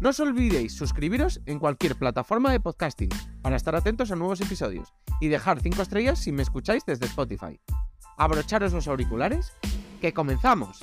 No 0.00 0.10
os 0.10 0.20
olvidéis 0.20 0.76
suscribiros 0.76 1.42
en 1.44 1.58
cualquier 1.58 1.96
plataforma 1.96 2.52
de 2.52 2.60
podcasting 2.60 3.10
para 3.42 3.56
estar 3.56 3.74
atentos 3.74 4.12
a 4.12 4.14
nuevos 4.14 4.40
episodios 4.40 4.94
y 5.20 5.26
dejar 5.26 5.58
5 5.60 5.82
estrellas 5.82 6.20
si 6.20 6.30
me 6.30 6.42
escucháis 6.42 6.86
desde 6.86 7.06
Spotify. 7.06 7.60
Abrocharos 8.16 8.72
los 8.72 8.86
auriculares, 8.86 9.52
que 10.00 10.12
comenzamos. 10.12 10.78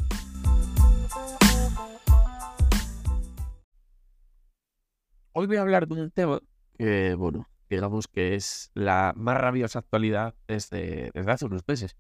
Hoy 5.32 5.48
voy 5.48 5.56
a 5.56 5.62
hablar 5.62 5.88
de 5.88 5.94
un 5.94 6.12
tema 6.12 6.42
que, 6.78 7.16
bueno, 7.16 7.48
digamos 7.70 8.10
que 8.10 8.36
es 8.36 8.70
la 8.74 9.14
más 9.16 9.38
rabiosa 9.38 9.80
actualidad 9.80 10.36
desde, 10.46 11.12
desde 11.14 11.32
hace 11.32 11.46
unos 11.46 11.62
meses, 11.66 11.96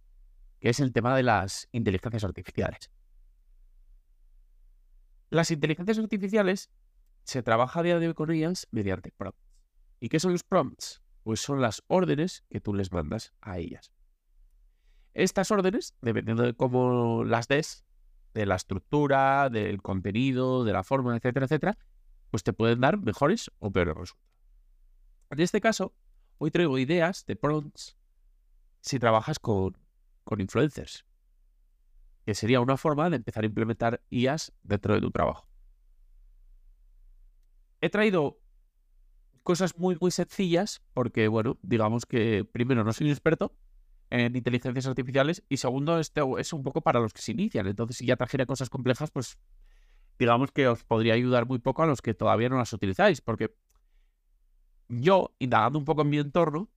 que 0.59 0.67
es 0.67 0.81
el 0.81 0.91
tema 0.91 1.15
de 1.15 1.23
las 1.23 1.69
inteligencias 1.71 2.25
artificiales. 2.25 2.91
Las 5.29 5.49
inteligencias 5.51 5.97
artificiales 5.97 6.69
se 7.25 7.41
trabaja 7.41 7.79
a 7.79 7.83
día 7.83 7.99
de 7.99 8.07
hoy 8.07 8.13
con 8.13 8.31
ellas 8.31 8.67
mediante 8.71 9.11
prompts. 9.11 9.41
¿Y 9.99 10.09
qué 10.09 10.19
son 10.19 10.31
los 10.31 10.43
prompts? 10.43 11.01
Pues 11.23 11.41
son 11.41 11.59
las 11.59 11.83
órdenes 11.87 12.45
que 12.49 12.61
tú 12.61 12.73
les 12.73 12.91
mandas 12.91 13.33
a 13.41 13.57
ellas. 13.57 13.91
Estas 15.13 15.49
órdenes, 15.49 15.95
dependiendo 16.01 16.43
de 16.43 16.53
cómo 16.53 17.23
las 17.23 17.47
des, 17.47 17.83
de 18.35 18.45
la 18.45 18.55
estructura, 18.55 19.49
del 19.49 19.81
contenido, 19.81 20.63
de 20.63 20.73
la 20.73 20.83
forma, 20.83 21.15
etcétera, 21.15 21.45
etcétera, 21.45 21.77
pues 22.29 22.43
te 22.43 22.53
pueden 22.53 22.81
dar 22.81 22.99
mejores 22.99 23.49
o 23.59 23.71
peores 23.71 23.95
resultados. 23.95 24.35
En 25.31 25.39
este 25.39 25.61
caso, 25.61 25.95
hoy 26.37 26.51
traigo 26.51 26.77
ideas 26.77 27.25
de 27.25 27.35
prompts 27.35 27.97
si 28.81 28.99
trabajas 28.99 29.39
con, 29.39 29.75
con 30.23 30.41
influencers, 30.41 31.05
que 32.23 32.35
sería 32.35 32.59
una 32.59 32.77
forma 32.77 33.09
de 33.09 33.15
empezar 33.15 33.43
a 33.43 33.47
implementar 33.47 34.03
IAS 34.11 34.53
dentro 34.61 34.93
de 34.93 35.01
tu 35.01 35.09
trabajo. 35.09 35.47
He 37.81 37.89
traído 37.89 38.39
cosas 39.43 39.77
muy, 39.77 39.97
muy 39.99 40.11
sencillas 40.11 40.81
porque, 40.93 41.27
bueno, 41.27 41.57
digamos 41.61 42.05
que 42.05 42.45
primero 42.45 42.83
no 42.83 42.93
soy 42.93 43.07
un 43.07 43.11
experto 43.11 43.55
en 44.09 44.35
inteligencias 44.35 44.87
artificiales 44.87 45.43
y 45.49 45.57
segundo, 45.57 45.99
esto 45.99 46.37
es 46.37 46.53
un 46.53 46.63
poco 46.63 46.81
para 46.81 46.99
los 46.99 47.13
que 47.13 47.21
se 47.21 47.31
inician. 47.31 47.67
Entonces, 47.67 47.97
si 47.97 48.05
ya 48.05 48.15
trajera 48.15 48.45
cosas 48.45 48.69
complejas, 48.69 49.11
pues 49.11 49.37
digamos 50.17 50.51
que 50.51 50.67
os 50.67 50.83
podría 50.83 51.13
ayudar 51.13 51.45
muy 51.45 51.59
poco 51.59 51.83
a 51.83 51.85
los 51.85 52.01
que 52.01 52.13
todavía 52.13 52.49
no 52.49 52.57
las 52.57 52.71
utilizáis, 52.73 53.21
porque 53.21 53.55
yo, 54.87 55.35
indagando 55.39 55.79
un 55.79 55.85
poco 55.85 56.03
en 56.03 56.09
mi 56.09 56.17
entorno, 56.17 56.69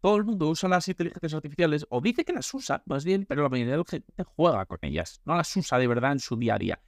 todo 0.00 0.16
el 0.16 0.24
mundo 0.24 0.48
usa 0.48 0.68
las 0.68 0.86
inteligencias 0.88 1.34
artificiales 1.34 1.86
o 1.90 2.00
dice 2.00 2.24
que 2.24 2.32
las 2.32 2.52
usa, 2.54 2.82
más 2.86 3.04
bien, 3.04 3.26
pero 3.26 3.42
la 3.42 3.48
mayoría 3.48 3.72
de 3.72 3.78
la 3.78 3.84
gente 3.84 4.24
juega 4.24 4.64
con 4.66 4.78
ellas, 4.82 5.20
no 5.24 5.34
las 5.34 5.54
usa 5.56 5.78
de 5.78 5.86
verdad 5.86 6.12
en 6.12 6.20
su 6.20 6.36
día 6.36 6.54
a 6.54 6.58
día. 6.58 6.82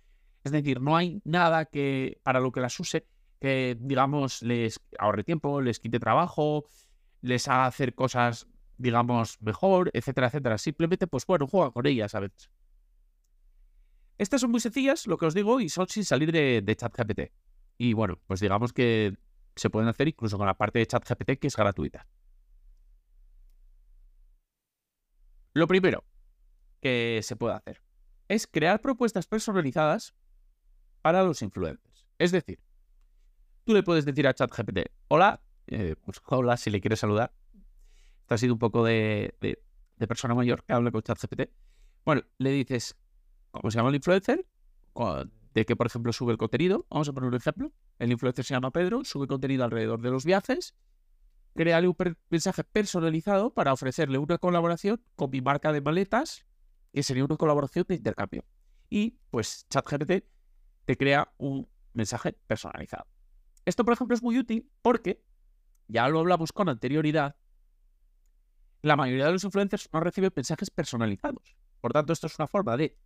Es 0.45 0.53
decir, 0.53 0.81
no 0.81 0.97
hay 0.97 1.21
nada 1.25 1.67
que 1.67 2.21
para 2.23 2.41
lo 2.41 2.53
que 2.53 2.61
las 2.61 2.79
use 2.81 3.07
que, 3.41 3.77
digamos, 3.81 4.43
les 4.43 4.81
ahorre 4.99 5.25
tiempo, 5.25 5.61
les 5.61 5.81
quite 5.81 5.99
trabajo, 5.99 6.67
les 7.23 7.49
haga 7.49 7.67
hacer 7.67 7.95
cosas, 7.95 8.47
digamos, 8.77 9.41
mejor, 9.41 9.91
etcétera, 9.95 10.29
etcétera. 10.29 10.59
Simplemente, 10.59 11.07
pues 11.07 11.27
bueno, 11.27 11.47
juega 11.47 11.71
con 11.71 11.87
ellas 11.87 12.15
a 12.15 12.21
veces. 12.21 12.51
Estas 14.19 14.43
son 14.43 14.51
muy 14.51 14.61
sencillas, 14.61 15.07
lo 15.07 15.17
que 15.17 15.27
os 15.27 15.35
digo, 15.35 15.61
y 15.61 15.71
son 15.71 15.89
sin 15.89 16.05
salir 16.05 16.31
de, 16.31 16.61
de 16.63 16.77
ChatGPT. 16.77 17.33
Y 17.79 17.95
bueno, 17.95 18.21
pues 18.27 18.41
digamos 18.41 18.75
que 18.75 19.17
se 19.57 19.71
pueden 19.71 19.89
hacer 19.89 20.09
incluso 20.09 20.37
con 20.37 20.47
la 20.47 20.55
parte 20.55 20.79
de 20.79 20.87
ChatGPT 20.87 21.39
que 21.41 21.47
es 21.47 21.57
gratuita. 21.57 22.07
Lo 25.55 25.67
primero 25.67 26.05
que 26.81 27.21
se 27.23 27.37
puede 27.37 27.55
hacer 27.55 27.83
es 28.29 28.47
crear 28.47 28.81
propuestas 28.81 29.27
personalizadas 29.27 30.15
para 31.03 31.23
los 31.23 31.43
influencers. 31.43 32.07
Es 32.19 32.31
decir, 32.31 32.61
tú 33.65 33.75
le 33.75 33.83
puedes 33.83 34.05
decir 34.05 34.27
a 34.27 34.35
ChatGPT, 34.35 34.91
hola, 35.09 35.43
eh, 35.67 35.95
pues 36.05 36.21
hola 36.27 36.57
si 36.57 36.71
le 36.71 36.81
quieres 36.81 37.01
saludar. 37.01 37.33
Esto 38.23 38.35
ha 38.35 38.39
sido 38.39 38.53
un 38.53 38.59
poco 38.59 38.85
de, 38.85 39.35
persona 40.09 40.35
mayor 40.35 40.65
que 40.65 40.73
habla 40.73 40.91
con 40.91 41.03
ChatGPT. 41.03 41.51
Bueno, 42.05 42.23
le 42.39 42.51
dices, 42.51 42.97
¿cómo 43.51 43.71
se 43.71 43.79
llama 43.79 43.91
el 43.91 43.97
influencer? 43.97 44.47
De 45.55 45.67
que, 45.67 45.77
por 45.77 45.87
ejemplo, 45.87 46.13
sube 46.13 46.33
el 46.33 46.39
contenido. 46.39 46.87
Vamos 46.91 47.09
a 47.09 47.13
poner 47.13 47.29
un 47.29 47.35
ejemplo. 47.35 47.73
El 47.99 48.13
influencer 48.13 48.45
se 48.45 48.55
llama 48.55 48.71
Pedro, 48.71 49.05
sube 49.05 49.27
contenido 49.27 49.65
alrededor 49.65 50.01
de 50.01 50.11
los 50.11 50.25
viajes. 50.25 50.75
Créale 51.55 51.89
un 51.89 51.97
mensaje 52.29 52.63
personalizado 52.63 53.53
para 53.53 53.73
ofrecerle 53.73 54.19
una 54.19 54.39
colaboración 54.39 55.03
con 55.17 55.31
mi 55.31 55.41
marca 55.41 55.73
de 55.73 55.81
maletas, 55.81 56.47
que 56.93 57.03
sería 57.03 57.25
una 57.25 57.37
colaboración 57.37 57.85
de 57.89 57.97
intercambio. 57.97 58.45
Y 58.89 59.19
pues 59.31 59.67
ChatGPT 59.69 60.25
te 60.85 60.97
crea 60.97 61.33
un 61.39 61.69
mensaje 61.93 62.33
personalizado. 62.47 63.10
Esto, 63.71 63.85
por 63.85 63.95
ejemplo, 63.95 64.17
es 64.17 64.23
muy 64.25 64.37
útil 64.37 64.69
porque, 64.83 65.23
ya 65.87 66.09
lo 66.09 66.19
hablamos 66.19 66.53
con 66.53 66.69
anterioridad, 66.69 67.37
la 68.83 68.97
mayoría 68.97 69.27
de 69.27 69.33
los 69.33 69.45
influencers 69.45 69.89
no 69.93 70.01
reciben 70.01 70.33
mensajes 70.35 70.71
personalizados. 70.71 71.57
Por 71.81 71.93
tanto, 71.93 72.13
esto 72.13 72.27
es 72.27 72.37
una 72.41 72.49
forma 72.49 72.77
de 72.77 72.99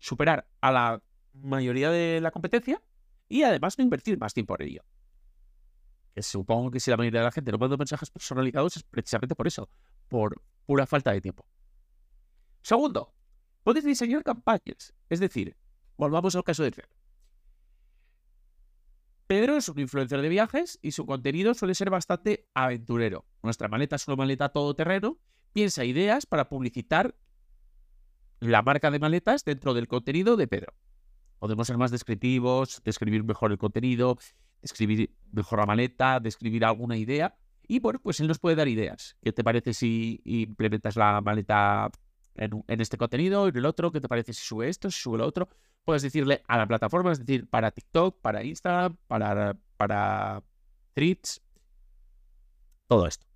superar 0.00 0.48
a 0.60 0.72
la 0.72 1.02
mayoría 1.34 1.88
de 1.92 2.20
la 2.20 2.32
competencia 2.32 2.82
y 3.28 3.44
además 3.44 3.78
no 3.78 3.84
invertir 3.84 4.18
más 4.18 4.34
tiempo 4.34 4.56
en 4.58 4.66
ello. 4.70 4.82
Que 6.16 6.24
supongo 6.24 6.72
que 6.72 6.80
si 6.80 6.90
la 6.90 6.96
mayoría 6.96 7.20
de 7.20 7.26
la 7.26 7.30
gente 7.30 7.52
no 7.52 7.58
manda 7.58 7.76
mensajes 7.76 8.10
personalizados 8.10 8.76
es 8.76 8.82
precisamente 8.82 9.36
por 9.36 9.46
eso, 9.46 9.70
por 10.08 10.42
pura 10.66 10.84
falta 10.84 11.12
de 11.12 11.20
tiempo. 11.20 11.46
Segundo, 12.62 13.14
puedes 13.62 13.84
diseñar 13.84 14.24
campañas. 14.24 14.92
Es 15.08 15.20
decir, 15.20 15.56
volvamos 15.96 16.34
al 16.34 16.42
caso 16.42 16.64
de 16.64 16.72
Pedro. 16.72 16.97
Pedro 19.28 19.58
es 19.58 19.68
un 19.68 19.78
influencer 19.78 20.22
de 20.22 20.30
viajes 20.30 20.78
y 20.80 20.92
su 20.92 21.04
contenido 21.04 21.52
suele 21.52 21.74
ser 21.74 21.90
bastante 21.90 22.48
aventurero. 22.54 23.26
Nuestra 23.42 23.68
maleta 23.68 23.96
es 23.96 24.08
una 24.08 24.16
maleta 24.16 24.48
todoterreno. 24.48 25.18
Piensa 25.52 25.84
ideas 25.84 26.24
para 26.24 26.48
publicitar 26.48 27.14
la 28.40 28.62
marca 28.62 28.90
de 28.90 28.98
maletas 28.98 29.44
dentro 29.44 29.74
del 29.74 29.86
contenido 29.86 30.38
de 30.38 30.48
Pedro. 30.48 30.72
Podemos 31.38 31.66
ser 31.66 31.76
más 31.76 31.90
descriptivos, 31.90 32.80
describir 32.84 33.22
mejor 33.22 33.52
el 33.52 33.58
contenido, 33.58 34.16
describir 34.62 35.14
mejor 35.30 35.58
la 35.58 35.66
maleta, 35.66 36.20
describir 36.20 36.64
alguna 36.64 36.96
idea. 36.96 37.36
Y 37.66 37.80
bueno, 37.80 38.00
pues 38.02 38.20
él 38.20 38.28
nos 38.28 38.38
puede 38.38 38.56
dar 38.56 38.66
ideas. 38.66 39.18
¿Qué 39.22 39.32
te 39.32 39.44
parece 39.44 39.74
si 39.74 40.22
implementas 40.24 40.96
la 40.96 41.20
maleta 41.20 41.90
en, 42.34 42.80
este 42.80 42.96
contenido, 42.96 43.46
en 43.46 43.58
el 43.58 43.66
otro? 43.66 43.92
¿Qué 43.92 44.00
te 44.00 44.08
parece 44.08 44.32
si 44.32 44.42
sube 44.42 44.70
esto, 44.70 44.90
si 44.90 45.02
sube 45.02 45.18
lo 45.18 45.26
otro? 45.26 45.50
Puedes 45.88 46.02
decirle 46.02 46.42
a 46.46 46.58
la 46.58 46.66
plataforma, 46.66 47.12
es 47.12 47.18
decir, 47.18 47.48
para 47.48 47.70
TikTok, 47.70 48.20
para 48.20 48.44
Instagram, 48.44 48.98
para, 49.06 49.56
para 49.78 50.44
Threads, 50.92 51.40
todo 52.86 53.06
esto. 53.06 53.26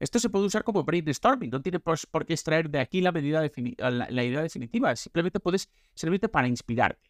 Esto 0.00 0.18
se 0.18 0.28
puede 0.30 0.46
usar 0.46 0.64
como 0.64 0.82
brainstorming, 0.82 1.48
no 1.48 1.62
tiene 1.62 1.78
por, 1.78 2.26
qué 2.26 2.32
extraer 2.32 2.68
de 2.68 2.80
aquí 2.80 3.00
la, 3.00 3.12
medida 3.12 3.48
la, 3.78 4.24
idea 4.24 4.42
definitiva, 4.42 4.96
simplemente 4.96 5.38
puedes 5.38 5.70
servirte 5.94 6.28
para 6.28 6.48
inspirarte. 6.48 7.08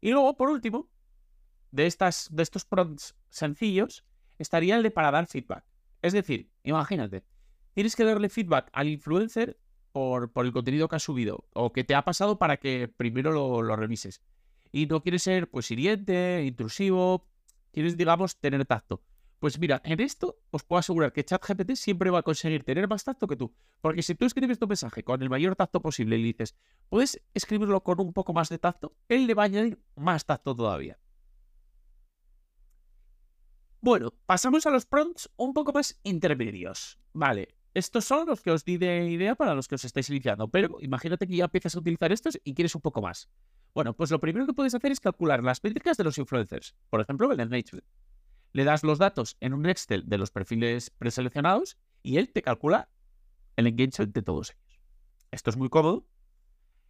Y 0.00 0.12
luego, 0.12 0.36
por 0.36 0.48
último, 0.48 0.88
de, 1.72 1.86
estas, 1.86 2.28
de 2.30 2.44
estos 2.44 2.64
prompts 2.64 3.16
sencillos, 3.30 4.04
estaría 4.38 4.76
el 4.76 4.84
de 4.84 4.92
para 4.92 5.10
dar 5.10 5.26
feedback. 5.26 5.64
Es 6.02 6.12
decir, 6.12 6.52
imagínate, 6.62 7.24
tienes 7.72 7.96
que 7.96 8.04
darle 8.04 8.28
feedback 8.28 8.70
al 8.72 8.86
influencer 8.86 9.58
por, 9.94 10.32
el 10.34 10.52
contenido 10.52 10.88
que 10.88 10.96
has 10.96 11.04
subido 11.04 11.46
o 11.52 11.72
que 11.72 11.84
te 11.84 11.94
ha 11.94 12.04
pasado 12.04 12.36
para 12.36 12.56
que 12.56 12.88
primero 12.88 13.30
lo, 13.62 13.76
revises. 13.76 14.22
Y 14.72 14.86
no 14.86 15.04
quieres 15.04 15.22
ser 15.22 15.48
pues 15.48 15.70
hiriente, 15.70 16.42
intrusivo, 16.44 17.28
quieres, 17.70 17.96
digamos, 17.96 18.36
tener 18.40 18.66
tacto. 18.66 19.02
Pues 19.38 19.56
mira, 19.60 19.80
en 19.84 20.00
esto 20.00 20.40
os 20.50 20.64
puedo 20.64 20.80
asegurar 20.80 21.12
que 21.12 21.24
ChatGPT 21.24 21.76
siempre 21.76 22.10
va 22.10 22.18
a 22.18 22.22
conseguir 22.22 22.64
tener 22.64 22.88
más 22.88 23.04
tacto 23.04 23.28
que 23.28 23.36
tú. 23.36 23.54
Porque 23.80 24.02
si 24.02 24.16
tú 24.16 24.26
escribes 24.26 24.58
tu 24.58 24.66
mensaje 24.66 25.04
con 25.04 25.22
el 25.22 25.30
mayor 25.30 25.54
tacto 25.54 25.80
posible 25.80 26.16
y 26.16 26.22
le 26.22 26.26
dices, 26.26 26.56
puedes 26.88 27.22
escribirlo 27.32 27.84
con 27.84 28.00
un 28.00 28.12
poco 28.12 28.32
más 28.32 28.48
de 28.48 28.58
tacto, 28.58 28.96
él 29.08 29.28
le 29.28 29.34
va 29.34 29.44
a 29.44 29.46
añadir 29.46 29.80
más 29.94 30.26
tacto 30.26 30.56
todavía. 30.56 30.98
Bueno, 33.80 34.12
pasamos 34.26 34.66
a 34.66 34.70
los 34.70 34.86
prompts 34.86 35.30
un 35.36 35.54
poco 35.54 35.72
más 35.72 36.00
intermedios. 36.02 36.98
Vale, 37.12 37.54
estos 37.74 38.04
son 38.04 38.28
los 38.28 38.40
que 38.40 38.52
os 38.52 38.64
di 38.64 38.78
de 38.78 39.10
idea 39.10 39.34
para 39.34 39.54
los 39.54 39.66
que 39.66 39.74
os 39.74 39.84
estáis 39.84 40.08
iniciando, 40.08 40.48
pero 40.48 40.76
imagínate 40.80 41.26
que 41.26 41.36
ya 41.36 41.44
empiezas 41.44 41.74
a 41.74 41.80
utilizar 41.80 42.12
estos 42.12 42.38
y 42.44 42.54
quieres 42.54 42.74
un 42.76 42.80
poco 42.80 43.02
más. 43.02 43.28
Bueno, 43.74 43.94
pues 43.94 44.12
lo 44.12 44.20
primero 44.20 44.46
que 44.46 44.52
puedes 44.52 44.74
hacer 44.74 44.92
es 44.92 45.00
calcular 45.00 45.42
las 45.42 45.62
métricas 45.62 45.96
de 45.96 46.04
los 46.04 46.16
influencers. 46.16 46.76
Por 46.88 47.00
ejemplo, 47.00 47.32
el 47.32 47.40
engagement. 47.40 47.84
Le 48.52 48.62
das 48.62 48.84
los 48.84 48.98
datos 48.98 49.36
en 49.40 49.52
un 49.52 49.66
Excel 49.66 50.04
de 50.06 50.18
los 50.18 50.30
perfiles 50.30 50.90
preseleccionados 50.90 51.76
y 52.00 52.18
él 52.18 52.32
te 52.32 52.42
calcula 52.42 52.88
el 53.56 53.66
engagement 53.66 54.14
de 54.14 54.22
todos 54.22 54.50
ellos. 54.50 54.80
Esto 55.32 55.50
es 55.50 55.56
muy 55.56 55.68
cómodo. 55.68 56.06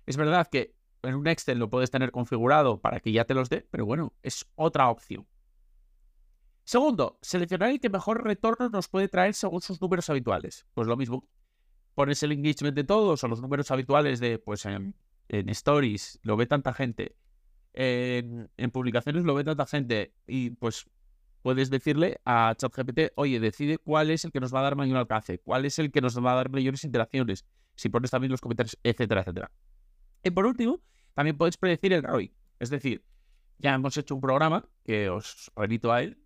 Es 0.04 0.18
verdad 0.18 0.46
que 0.48 0.74
en 1.02 1.14
un 1.14 1.26
Excel 1.26 1.58
lo 1.58 1.70
puedes 1.70 1.90
tener 1.90 2.10
configurado 2.10 2.82
para 2.82 3.00
que 3.00 3.12
ya 3.12 3.24
te 3.24 3.32
los 3.32 3.48
dé, 3.48 3.66
pero 3.70 3.86
bueno, 3.86 4.12
es 4.22 4.44
otra 4.54 4.90
opción. 4.90 5.26
Segundo, 6.64 7.18
seleccionar 7.20 7.70
el 7.70 7.80
que 7.80 7.90
mejor 7.90 8.24
retorno 8.24 8.70
nos 8.70 8.88
puede 8.88 9.08
traer 9.08 9.34
según 9.34 9.60
sus 9.60 9.80
números 9.80 10.08
habituales. 10.08 10.66
Pues 10.72 10.88
lo 10.88 10.96
mismo, 10.96 11.28
pones 11.94 12.22
el 12.22 12.32
engagement 12.32 12.74
de 12.74 12.84
todos 12.84 13.22
o 13.22 13.28
los 13.28 13.40
números 13.40 13.70
habituales 13.70 14.18
de, 14.18 14.38
pues 14.38 14.64
en, 14.66 14.94
stories 15.28 16.18
lo 16.22 16.36
ve 16.36 16.46
tanta 16.46 16.72
gente, 16.72 17.16
en, 17.74 18.48
publicaciones 18.72 19.24
lo 19.24 19.34
ve 19.34 19.44
tanta 19.44 19.66
gente 19.66 20.14
y 20.26 20.50
pues 20.50 20.86
puedes 21.42 21.68
decirle 21.68 22.20
a 22.24 22.54
ChatGPT, 22.56 23.12
oye, 23.16 23.40
decide 23.40 23.76
cuál 23.76 24.10
es 24.10 24.24
el 24.24 24.32
que 24.32 24.40
nos 24.40 24.54
va 24.54 24.60
a 24.60 24.62
dar 24.62 24.76
mayor 24.76 24.96
alcance, 24.96 25.38
cuál 25.40 25.66
es 25.66 25.78
el 25.78 25.92
que 25.92 26.00
nos 26.00 26.18
va 26.18 26.32
a 26.32 26.36
dar 26.36 26.50
mayores 26.50 26.82
interacciones, 26.84 27.44
si 27.74 27.90
pones 27.90 28.10
también 28.10 28.30
los 28.30 28.40
comentarios, 28.40 28.78
etcétera, 28.82 29.20
etcétera. 29.20 29.50
Y 30.22 30.30
por 30.30 30.46
último, 30.46 30.80
también 31.12 31.36
puedes 31.36 31.58
predecir 31.58 31.92
el 31.92 32.02
ROI. 32.02 32.32
Es 32.58 32.70
decir, 32.70 33.04
ya 33.58 33.74
hemos 33.74 33.96
hecho 33.98 34.14
un 34.14 34.22
programa 34.22 34.66
que 34.84 35.10
os 35.10 35.52
remito 35.54 35.92
a 35.92 36.02
él, 36.02 36.23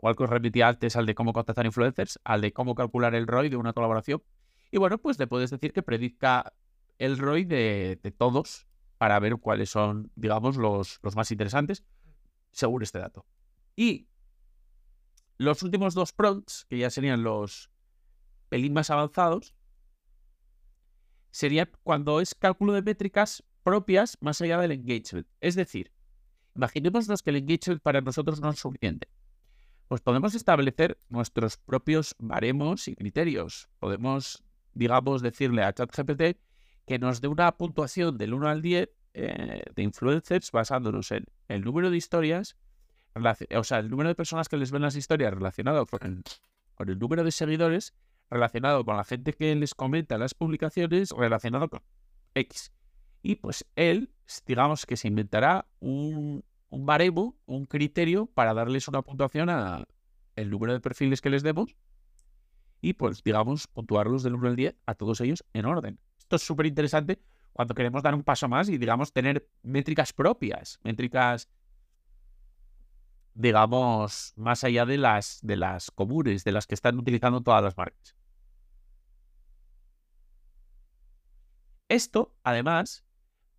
os 0.00 0.30
remití 0.30 0.62
antes 0.62 0.96
al 0.96 1.06
de 1.06 1.14
cómo 1.14 1.32
contactar 1.32 1.66
influencers, 1.66 2.18
al 2.24 2.40
de 2.40 2.52
cómo 2.52 2.74
calcular 2.74 3.14
el 3.14 3.26
ROI 3.26 3.50
de 3.50 3.56
una 3.56 3.72
colaboración. 3.72 4.22
Y 4.70 4.78
bueno, 4.78 4.98
pues 4.98 5.18
le 5.18 5.26
puedes 5.26 5.50
decir 5.50 5.72
que 5.72 5.82
predica 5.82 6.52
el 6.98 7.18
ROI 7.18 7.44
de, 7.44 8.14
todos 8.16 8.66
para 8.98 9.18
ver 9.18 9.36
cuáles 9.36 9.70
son, 9.70 10.10
digamos, 10.14 10.56
los, 10.56 11.00
más 11.14 11.30
interesantes 11.30 11.84
según 12.50 12.82
este 12.82 12.98
dato. 12.98 13.26
Y 13.76 14.08
los 15.38 15.62
últimos 15.62 15.94
dos 15.94 16.12
prompts, 16.12 16.66
que 16.68 16.78
ya 16.78 16.90
serían 16.90 17.22
los 17.22 17.70
pelín 18.48 18.72
más 18.72 18.90
avanzados, 18.90 19.54
serían 21.30 21.70
cuando 21.82 22.20
es 22.20 22.34
cálculo 22.34 22.72
de 22.72 22.82
métricas 22.82 23.44
propias 23.62 24.18
más 24.20 24.40
allá 24.40 24.58
del 24.58 24.72
engagement. 24.72 25.28
Es 25.40 25.54
decir, 25.54 25.92
imaginémonos 26.54 27.22
que 27.22 27.30
el 27.30 27.36
engagement 27.36 27.82
para 27.82 28.00
nosotros 28.00 28.40
no 28.40 28.50
es 28.50 28.58
suficiente 28.58 29.08
pues 29.90 30.02
podemos 30.02 30.36
establecer 30.36 30.98
nuestros 31.08 31.56
propios 31.56 32.14
baremos 32.20 32.86
y 32.86 32.94
criterios. 32.94 33.68
Podemos, 33.80 34.44
digamos, 34.72 35.20
decirle 35.20 35.64
a 35.64 35.72
ChatGPT 35.72 36.38
que 36.86 37.00
nos 37.00 37.20
dé 37.20 37.26
una 37.26 37.50
puntuación 37.56 38.16
del 38.16 38.34
1 38.34 38.48
al 38.48 38.62
10 38.62 38.88
eh, 39.14 39.62
de 39.74 39.82
influencers 39.82 40.52
basándonos 40.52 41.10
en 41.10 41.24
el 41.48 41.62
número 41.62 41.90
de 41.90 41.96
historias, 41.96 42.56
o 43.16 43.64
sea, 43.64 43.80
el 43.80 43.90
número 43.90 44.10
de 44.10 44.14
personas 44.14 44.48
que 44.48 44.58
les 44.58 44.70
ven 44.70 44.82
las 44.82 44.94
historias 44.94 45.34
relacionado 45.34 45.84
con 45.86 46.00
el, 46.04 46.22
con 46.76 46.88
el 46.88 46.96
número 46.96 47.24
de 47.24 47.32
seguidores, 47.32 47.92
relacionado 48.30 48.84
con 48.84 48.96
la 48.96 49.02
gente 49.02 49.32
que 49.32 49.56
les 49.56 49.74
comenta 49.74 50.18
las 50.18 50.34
publicaciones, 50.34 51.10
relacionado 51.10 51.68
con 51.68 51.82
X. 52.36 52.70
Y 53.22 53.34
pues 53.34 53.66
él, 53.74 54.14
digamos 54.46 54.86
que 54.86 54.96
se 54.96 55.08
inventará 55.08 55.66
un, 55.80 56.44
un 56.70 56.86
baremo, 56.86 57.36
un 57.46 57.66
criterio 57.66 58.26
para 58.26 58.54
darles 58.54 58.88
una 58.88 59.02
puntuación 59.02 59.50
a 59.50 59.86
el 60.36 60.50
número 60.50 60.72
de 60.72 60.80
perfiles 60.80 61.20
que 61.20 61.30
les 61.30 61.42
demos 61.42 61.76
y 62.80 62.94
pues 62.94 63.22
digamos 63.22 63.66
puntuarlos 63.66 64.22
del 64.22 64.34
1 64.34 64.48
al 64.48 64.56
10 64.56 64.76
a 64.86 64.94
todos 64.94 65.20
ellos 65.20 65.44
en 65.52 65.66
orden. 65.66 65.98
Esto 66.18 66.36
es 66.36 66.42
súper 66.42 66.66
interesante 66.66 67.20
cuando 67.52 67.74
queremos 67.74 68.02
dar 68.02 68.14
un 68.14 68.22
paso 68.22 68.48
más 68.48 68.68
y 68.68 68.78
digamos 68.78 69.12
tener 69.12 69.48
métricas 69.62 70.12
propias, 70.12 70.78
métricas 70.82 71.48
digamos 73.34 74.32
más 74.36 74.64
allá 74.64 74.86
de 74.86 74.98
las 74.98 75.40
de 75.42 75.56
las 75.56 75.90
comunes, 75.90 76.44
de 76.44 76.52
las 76.52 76.66
que 76.66 76.74
están 76.74 76.98
utilizando 76.98 77.40
todas 77.40 77.62
las 77.62 77.76
marcas. 77.76 78.14
Esto, 81.88 82.32
además, 82.44 83.04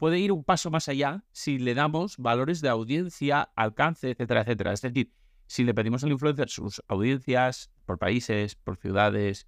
puede 0.01 0.17
ir 0.17 0.31
un 0.31 0.43
paso 0.43 0.71
más 0.71 0.89
allá 0.89 1.23
si 1.31 1.59
le 1.59 1.75
damos 1.75 2.17
valores 2.17 2.59
de 2.61 2.69
audiencia, 2.69 3.51
alcance, 3.55 4.09
etcétera, 4.09 4.41
etcétera. 4.41 4.73
Es 4.73 4.81
decir, 4.81 5.13
si 5.45 5.63
le 5.63 5.75
pedimos 5.75 6.03
al 6.03 6.11
influencer 6.11 6.49
sus 6.49 6.81
audiencias 6.87 7.69
por 7.85 7.99
países, 7.99 8.55
por 8.55 8.77
ciudades, 8.77 9.47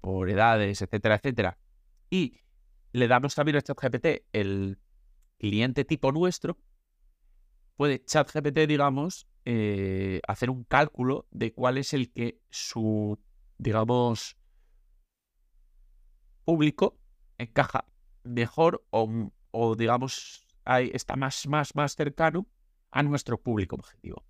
por 0.00 0.30
edades, 0.30 0.80
etcétera, 0.80 1.16
etcétera, 1.16 1.58
y 2.08 2.40
le 2.92 3.06
damos 3.06 3.34
también 3.34 3.58
a 3.58 3.60
ChatGPT 3.60 4.24
el 4.32 4.78
cliente 5.36 5.84
tipo 5.84 6.10
nuestro, 6.10 6.56
puede 7.76 8.02
ChatGPT, 8.02 8.60
digamos, 8.60 9.28
eh, 9.44 10.22
hacer 10.26 10.48
un 10.48 10.64
cálculo 10.64 11.26
de 11.30 11.52
cuál 11.52 11.76
es 11.76 11.92
el 11.92 12.10
que 12.10 12.40
su, 12.48 13.18
digamos, 13.58 14.38
público 16.46 16.98
encaja 17.36 17.84
mejor 18.24 18.86
o 18.88 19.30
o 19.52 19.76
digamos, 19.76 20.46
está 20.66 21.16
más, 21.16 21.46
más, 21.46 21.74
más 21.74 21.94
cercano 21.94 22.46
a 22.90 23.02
nuestro 23.02 23.40
público 23.40 23.76
objetivo. 23.76 24.24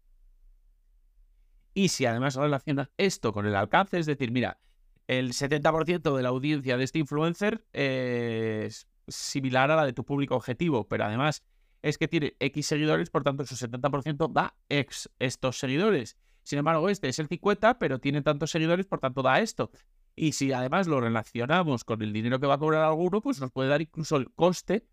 Y 1.75 1.89
si 1.89 2.05
además 2.05 2.35
relacionas 2.37 2.91
esto 2.99 3.33
con 3.33 3.47
el 3.47 3.57
alcance, 3.57 3.99
es 3.99 4.07
decir, 4.07 4.31
mira, 4.31 4.61
el 5.07 5.33
70% 5.33 6.15
de 6.17 6.23
la 6.23 6.29
audiencia 6.29 6.77
de 6.77 6.85
este 6.85 6.99
influencer 6.99 7.67
es 7.73 8.87
similar 9.09 9.71
a 9.71 9.77
la 9.77 9.85
de 9.85 9.93
tu 9.93 10.05
público 10.05 10.37
objetivo, 10.37 10.87
pero 10.87 11.05
además 11.05 11.43
es 11.83 11.99
que 11.99 12.09
tiene 12.09 12.37
X 12.39 12.67
seguidores, 12.67 13.11
por 13.11 13.25
tanto 13.25 13.45
su 13.45 13.57
70% 13.57 14.33
da 14.33 14.55
X 14.69 15.11
estos 15.19 15.59
seguidores. 15.59 16.17
Sin 16.45 16.59
embargo, 16.59 16.89
este 16.89 17.09
es 17.09 17.19
el 17.19 17.29
50, 17.29 17.79
pero 17.79 17.99
tiene 17.99 18.23
tantos 18.23 18.51
seguidores, 18.51 18.87
por 18.87 19.01
tanto 19.01 19.23
da 19.23 19.41
esto. 19.41 19.71
Y 20.15 20.33
si 20.33 20.53
además 20.53 20.87
lo 20.87 21.01
relacionamos 21.01 21.85
con 21.85 22.03
el 22.03 22.13
dinero 22.13 22.39
que 22.39 22.47
va 22.47 22.55
a 22.55 22.59
cobrar 22.59 22.85
alguno, 22.85 23.21
pues 23.21 23.41
nos 23.41 23.51
puede 23.51 23.69
dar 23.69 23.81
incluso 23.81 24.17
el 24.17 24.31
coste 24.33 24.87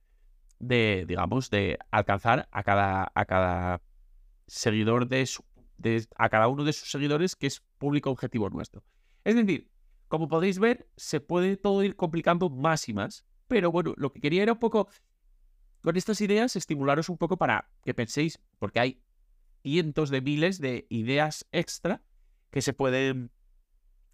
de, 0.60 1.06
digamos, 1.08 1.50
de 1.50 1.80
alcanzar 1.92 2.48
a 2.52 2.64
cada, 2.64 3.12
a 3.16 3.26
cada 3.26 3.82
seguidor 4.48 5.08
de, 5.08 5.26
su, 5.26 5.44
a 6.16 6.30
cada 6.30 6.48
uno 6.48 6.64
de 6.64 6.74
sus 6.74 6.92
seguidores 6.92 7.36
que 7.36 7.48
es 7.48 7.62
público 7.78 8.12
objetivo 8.12 8.50
nuestro. 8.50 8.84
Es 9.24 9.36
decir, 9.36 9.70
como 10.08 10.28
podéis 10.28 10.60
ver, 10.60 10.90
se 10.98 11.22
puede 11.22 11.56
todo 11.56 11.84
ir 11.84 11.96
complicando 11.96 12.50
más 12.50 12.90
y 12.90 12.94
más. 12.94 13.26
Pero 13.48 13.72
bueno, 13.72 13.94
lo 13.98 14.12
que 14.12 14.20
quería 14.20 14.44
era 14.44 14.54
un 14.54 14.60
poco, 14.60 14.90
con 15.82 15.96
estas 15.96 16.22
ideas, 16.22 16.56
estimularos 16.56 17.10
un 17.10 17.18
poco 17.18 17.38
para 17.38 17.70
que 17.84 17.94
penséis, 17.94 18.40
porque 18.60 18.80
hay 18.80 19.04
cientos 19.64 20.10
de 20.10 20.22
miles 20.22 20.60
de 20.60 20.86
ideas 20.90 21.48
extra 21.52 22.02
que 22.52 22.62
se 22.62 22.74
pueden, 22.74 23.32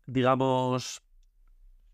digamos, 0.06 1.02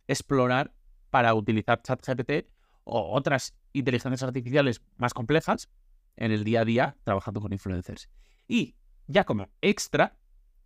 explorar 0.08 0.74
para 1.10 1.34
utilizar 1.34 1.82
ChatGPT 1.82 2.48
o 2.84 3.16
otras 3.16 3.56
inteligencias 3.74 4.24
artificiales 4.24 4.82
más 4.98 5.14
complejas 5.14 5.70
en 6.16 6.32
el 6.32 6.44
día 6.44 6.62
a 6.62 6.66
día 6.66 6.98
trabajando 7.04 7.42
con 7.42 7.54
influencers. 7.54 8.10
Y 8.48 8.76
ya 9.08 9.24
como 9.24 9.50
extra, 9.62 10.18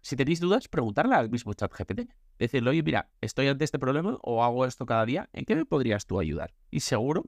si 0.01 0.15
tenéis 0.15 0.39
dudas, 0.39 0.67
preguntarle 0.67 1.15
al 1.15 1.29
mismo 1.29 1.53
chat 1.53 1.71
GPT. 1.71 2.09
Decirle, 2.37 2.69
oye, 2.69 2.83
mira, 2.83 3.09
estoy 3.21 3.47
ante 3.47 3.63
este 3.63 3.79
problema 3.79 4.17
o 4.21 4.43
hago 4.43 4.65
esto 4.65 4.85
cada 4.85 5.05
día, 5.05 5.29
¿en 5.31 5.45
qué 5.45 5.55
me 5.55 5.65
podrías 5.65 6.05
tú 6.05 6.19
ayudar? 6.19 6.53
Y 6.69 6.81
seguro 6.81 7.23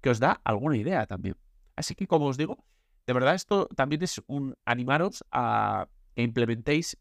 que 0.00 0.10
os 0.10 0.20
da 0.20 0.40
alguna 0.44 0.76
idea 0.76 1.06
también. 1.06 1.36
Así 1.74 1.94
que, 1.94 2.06
como 2.06 2.26
os 2.26 2.36
digo, 2.36 2.64
de 3.06 3.12
verdad 3.12 3.34
esto 3.34 3.66
también 3.74 4.02
es 4.02 4.22
un 4.26 4.54
animaros 4.64 5.24
a 5.32 5.88
que 6.14 6.22
implementéis 6.22 6.96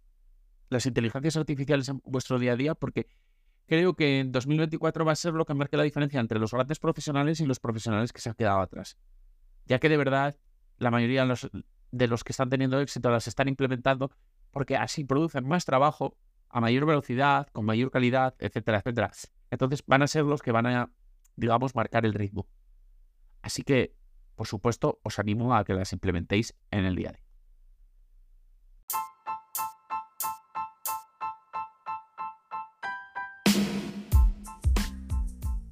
las 0.70 0.86
inteligencias 0.86 1.36
artificiales 1.38 1.90
en 1.90 2.02
vuestro 2.04 2.40
día 2.40 2.54
a 2.54 2.56
día 2.56 2.76
porque 2.76 3.08
creo 3.72 3.94
que 3.94 4.20
en 4.20 4.34
2024 4.34 5.06
va 5.06 5.14
a 5.14 5.16
ser 5.16 5.34
lo 5.34 5.46
que 5.46 5.54
marque 5.54 5.78
la 5.78 5.84
diferencia 5.84 6.20
entre 6.20 6.40
los 6.40 6.52
grandes 6.52 6.78
profesionales 6.78 7.40
y 7.40 7.46
los 7.46 7.62
profesionales 7.62 8.12
que 8.12 8.20
se 8.20 8.28
han 8.28 8.36
quedado 8.36 8.60
atrás. 8.60 8.98
Ya 9.66 9.80
que 9.80 9.88
de 9.88 9.96
verdad 9.96 10.36
la 10.78 10.92
mayoría 10.92 11.22
de 11.22 12.08
los, 12.08 12.24
que 12.26 12.34
están 12.34 12.50
teniendo 12.50 12.82
éxito 12.82 13.10
las 13.10 13.30
están 13.30 13.48
implementando 13.48 14.12
porque 14.52 14.76
así 14.76 15.06
producen 15.06 15.48
más 15.48 15.64
trabajo 15.64 16.18
a 16.50 16.60
mayor 16.60 16.86
velocidad, 16.86 17.48
con 17.54 17.64
mayor 17.64 17.92
calidad, 17.92 18.36
etcétera, 18.40 18.80
etcétera. 18.80 19.12
Entonces 19.50 19.86
van 19.88 20.02
a 20.02 20.08
ser 20.08 20.26
los 20.26 20.42
que 20.42 20.52
van 20.52 20.66
a, 20.66 20.92
digamos, 21.38 21.74
marcar 21.74 22.06
el 22.06 22.14
ritmo. 22.14 22.50
Así 23.42 23.64
que, 23.64 23.96
por 24.36 24.48
supuesto, 24.48 25.00
os 25.02 25.18
animo 25.18 25.56
a 25.56 25.64
que 25.64 25.74
las 25.76 25.94
implementéis 25.94 26.58
en 26.72 26.84
el 26.84 26.98
día 26.98 27.12
a 27.12 27.14
día. 27.14 27.21